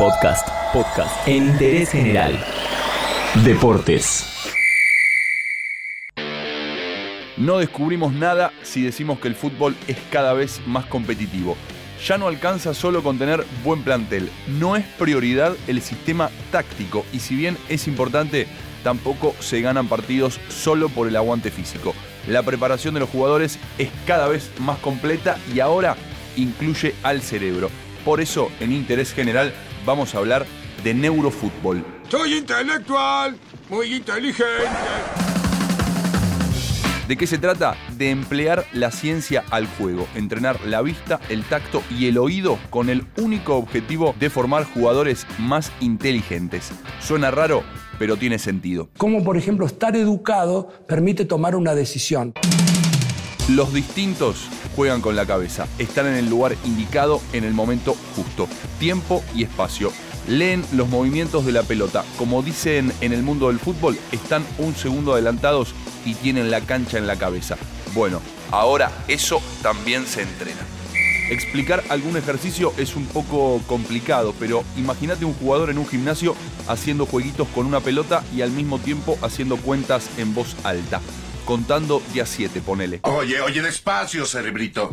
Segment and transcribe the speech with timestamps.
[0.00, 2.42] Podcast, podcast en interés general.
[3.44, 4.24] Deportes.
[7.36, 11.54] No descubrimos nada si decimos que el fútbol es cada vez más competitivo.
[12.02, 17.18] Ya no alcanza solo con tener buen plantel, no es prioridad el sistema táctico y
[17.18, 18.48] si bien es importante,
[18.82, 21.94] tampoco se ganan partidos solo por el aguante físico.
[22.26, 25.94] La preparación de los jugadores es cada vez más completa y ahora
[26.38, 27.68] incluye al cerebro.
[28.04, 29.52] Por eso, en Interés General,
[29.84, 30.46] vamos a hablar
[30.82, 31.84] de neurofútbol.
[32.08, 33.36] Soy intelectual,
[33.68, 34.68] muy inteligente.
[37.06, 37.76] ¿De qué se trata?
[37.98, 42.88] De emplear la ciencia al juego, entrenar la vista, el tacto y el oído con
[42.88, 46.70] el único objetivo de formar jugadores más inteligentes.
[47.00, 47.64] Suena raro,
[47.98, 48.88] pero tiene sentido.
[48.96, 52.32] Como por ejemplo estar educado permite tomar una decisión.
[53.48, 58.48] Los distintos juegan con la cabeza, están en el lugar indicado en el momento justo,
[58.78, 59.92] tiempo y espacio.
[60.28, 62.04] Leen los movimientos de la pelota.
[62.16, 66.98] Como dicen en el mundo del fútbol, están un segundo adelantados y tienen la cancha
[66.98, 67.56] en la cabeza.
[67.94, 70.60] Bueno, ahora eso también se entrena.
[71.30, 76.34] Explicar algún ejercicio es un poco complicado, pero imagínate un jugador en un gimnasio
[76.66, 81.00] haciendo jueguitos con una pelota y al mismo tiempo haciendo cuentas en voz alta.
[81.50, 83.00] Contando día 7, ponele.
[83.02, 84.92] Oye, oye, despacio, cerebrito.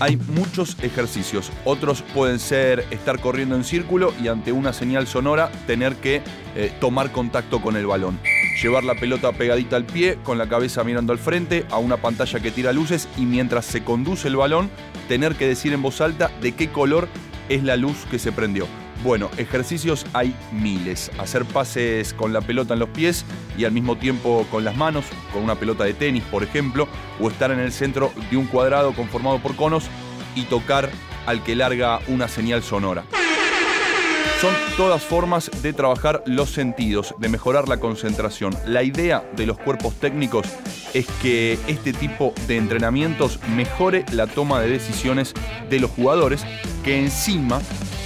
[0.00, 1.52] Hay muchos ejercicios.
[1.66, 6.22] Otros pueden ser estar corriendo en círculo y ante una señal sonora tener que
[6.56, 8.18] eh, tomar contacto con el balón.
[8.62, 12.40] Llevar la pelota pegadita al pie, con la cabeza mirando al frente, a una pantalla
[12.40, 14.70] que tira luces y mientras se conduce el balón,
[15.08, 17.06] tener que decir en voz alta de qué color
[17.50, 18.66] es la luz que se prendió.
[19.02, 21.10] Bueno, ejercicios hay miles.
[21.18, 23.24] Hacer pases con la pelota en los pies
[23.58, 26.86] y al mismo tiempo con las manos, con una pelota de tenis, por ejemplo,
[27.20, 29.84] o estar en el centro de un cuadrado conformado por conos
[30.36, 30.88] y tocar
[31.26, 33.04] al que larga una señal sonora.
[34.40, 38.52] Son todas formas de trabajar los sentidos, de mejorar la concentración.
[38.66, 40.46] La idea de los cuerpos técnicos
[40.94, 45.34] es que este tipo de entrenamientos mejore la toma de decisiones
[45.70, 46.44] de los jugadores,
[46.84, 47.60] que encima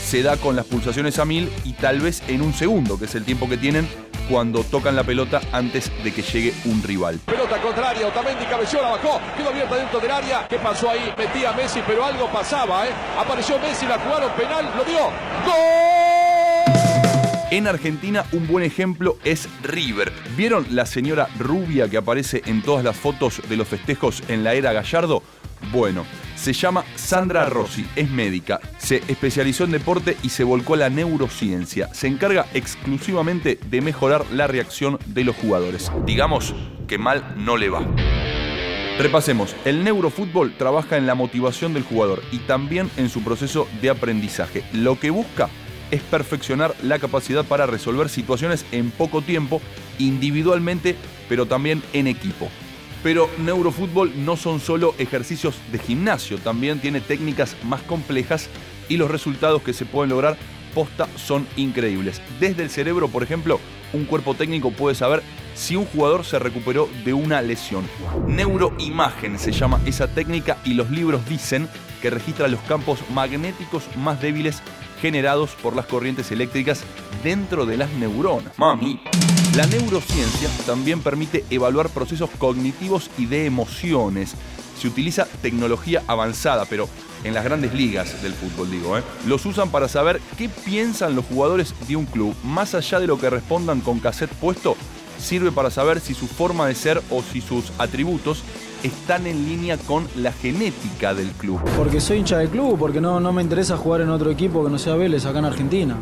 [0.06, 3.14] se da con las pulsaciones a mil y tal vez en un segundo, que es
[3.16, 3.88] el tiempo que tienen
[4.30, 7.18] cuando tocan la pelota antes de que llegue un rival.
[7.26, 10.46] Pelota contraria, Otamendi cabeció, la bajó, quedó abierta dentro del área.
[10.48, 11.12] ¿Qué pasó ahí?
[11.18, 12.90] Metía Messi, pero algo pasaba, ¿eh?
[13.18, 14.98] Apareció Messi, la jugaron penal, lo dio.
[15.44, 16.76] ¡Gol!
[17.50, 20.12] En Argentina un buen ejemplo es River.
[20.36, 24.54] ¿Vieron la señora rubia que aparece en todas las fotos de los festejos en la
[24.54, 25.22] era Gallardo?
[25.72, 26.04] Bueno,
[26.36, 30.90] se llama Sandra Rossi, es médica, se especializó en deporte y se volcó a la
[30.90, 31.92] neurociencia.
[31.92, 35.90] Se encarga exclusivamente de mejorar la reacción de los jugadores.
[36.04, 36.54] Digamos
[36.86, 37.86] que mal no le va.
[38.98, 43.90] Repasemos, el neurofútbol trabaja en la motivación del jugador y también en su proceso de
[43.90, 44.64] aprendizaje.
[44.72, 45.50] Lo que busca
[45.90, 49.60] es perfeccionar la capacidad para resolver situaciones en poco tiempo,
[49.98, 50.96] individualmente,
[51.28, 52.48] pero también en equipo.
[53.06, 58.48] Pero neurofútbol no son solo ejercicios de gimnasio, también tiene técnicas más complejas
[58.88, 60.36] y los resultados que se pueden lograr
[60.74, 62.20] posta son increíbles.
[62.40, 63.60] Desde el cerebro, por ejemplo,
[63.92, 65.22] un cuerpo técnico puede saber
[65.54, 67.84] si un jugador se recuperó de una lesión.
[68.26, 71.68] Neuroimagen se llama esa técnica y los libros dicen
[72.02, 74.64] que registra los campos magnéticos más débiles
[75.06, 76.82] generados por las corrientes eléctricas
[77.22, 78.58] dentro de las neuronas.
[78.58, 79.00] Mami.
[79.54, 84.34] La neurociencia también permite evaluar procesos cognitivos y de emociones.
[84.76, 86.88] Se utiliza tecnología avanzada, pero
[87.22, 89.02] en las grandes ligas del fútbol, digo, ¿eh?
[89.28, 92.34] los usan para saber qué piensan los jugadores de un club.
[92.42, 94.76] Más allá de lo que respondan con cassette puesto,
[95.20, 98.42] sirve para saber si su forma de ser o si sus atributos
[98.86, 101.60] están en línea con la genética del club.
[101.76, 104.70] Porque soy hincha del club, porque no, no me interesa jugar en otro equipo que
[104.70, 105.96] no sea Vélez acá en Argentina.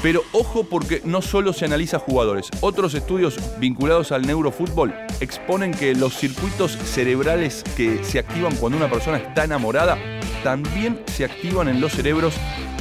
[0.00, 5.94] Pero ojo porque no solo se analiza jugadores, otros estudios vinculados al neurofútbol exponen que
[5.94, 9.98] los circuitos cerebrales que se activan cuando una persona está enamorada
[10.44, 12.34] también se activan en los cerebros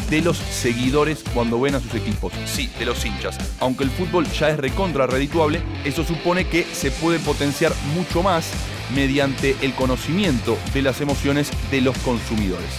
[0.09, 2.34] de los seguidores cuando ven a sus equipos.
[2.46, 3.37] Sí, de los hinchas.
[3.59, 8.52] Aunque el fútbol ya es recontra redituable, eso supone que se puede potenciar mucho más
[8.96, 12.70] mediante el conocimiento de las emociones de los consumidores.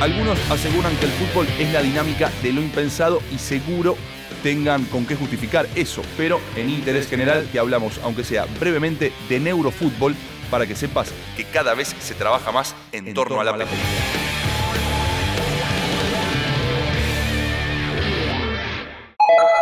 [0.00, 3.96] Algunos aseguran que el fútbol es la dinámica de lo impensado y seguro
[4.42, 9.40] tengan con qué justificar eso, pero en interés general que hablamos, aunque sea brevemente, de
[9.40, 10.14] neurofútbol
[10.50, 13.70] para que sepas que cada vez se trabaja más en, torno, a la pelota.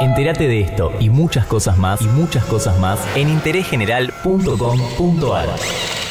[0.01, 6.02] Entérate de esto y muchas cosas más y muchas cosas más en interésgeneral.com.ar.